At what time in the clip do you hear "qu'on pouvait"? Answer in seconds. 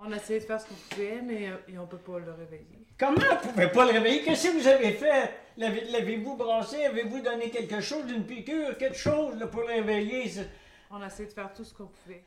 0.68-1.20, 11.74-12.24